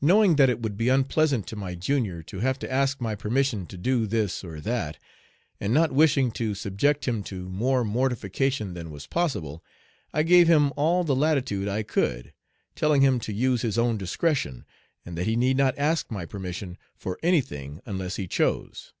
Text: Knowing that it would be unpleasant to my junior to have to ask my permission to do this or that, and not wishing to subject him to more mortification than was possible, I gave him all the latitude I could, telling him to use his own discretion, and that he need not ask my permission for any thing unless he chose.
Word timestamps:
Knowing 0.00 0.34
that 0.34 0.50
it 0.50 0.60
would 0.60 0.76
be 0.76 0.88
unpleasant 0.88 1.46
to 1.46 1.54
my 1.54 1.76
junior 1.76 2.20
to 2.20 2.40
have 2.40 2.58
to 2.58 2.68
ask 2.68 3.00
my 3.00 3.14
permission 3.14 3.64
to 3.64 3.76
do 3.78 4.08
this 4.08 4.42
or 4.42 4.60
that, 4.60 4.98
and 5.60 5.72
not 5.72 5.92
wishing 5.92 6.32
to 6.32 6.52
subject 6.52 7.06
him 7.06 7.22
to 7.22 7.48
more 7.48 7.84
mortification 7.84 8.74
than 8.74 8.90
was 8.90 9.06
possible, 9.06 9.62
I 10.12 10.24
gave 10.24 10.48
him 10.48 10.72
all 10.76 11.04
the 11.04 11.14
latitude 11.14 11.68
I 11.68 11.84
could, 11.84 12.32
telling 12.74 13.02
him 13.02 13.20
to 13.20 13.32
use 13.32 13.62
his 13.62 13.78
own 13.78 13.96
discretion, 13.98 14.64
and 15.06 15.16
that 15.16 15.26
he 15.28 15.36
need 15.36 15.58
not 15.58 15.78
ask 15.78 16.10
my 16.10 16.26
permission 16.26 16.76
for 16.96 17.16
any 17.22 17.40
thing 17.40 17.80
unless 17.86 18.16
he 18.16 18.26
chose. 18.26 18.92